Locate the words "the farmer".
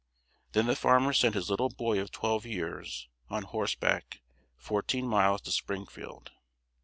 0.65-1.13